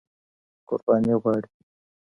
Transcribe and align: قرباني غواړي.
قرباني 0.67 1.13
غواړي. 1.21 1.49